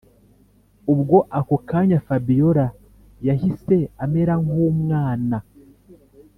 ubwo 0.93 1.17
ako 1.39 1.55
kanya 1.69 1.97
fabiora 2.05 2.65
yahise 3.27 3.75
amera 4.03 4.33
nkumwana 4.43 5.37